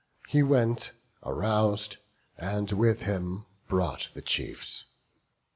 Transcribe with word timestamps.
He 0.27 0.41
went, 0.41 0.93
arous'd, 1.21 1.97
and 2.35 2.71
with 2.71 3.03
him 3.03 3.45
brought 3.67 4.07
the 4.15 4.23
chiefs. 4.23 4.85